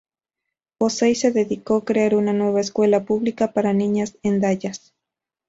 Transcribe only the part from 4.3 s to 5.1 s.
Dallas.